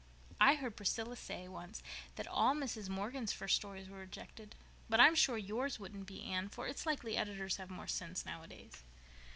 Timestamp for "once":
1.47-1.83